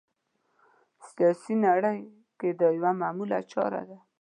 سیاسي 1.09 1.53
نړۍ 1.67 1.99
کې 2.39 2.49
دا 2.59 2.67
یوه 2.77 2.91
معموله 3.01 3.39
چاره 3.51 3.81
ده 3.89 3.97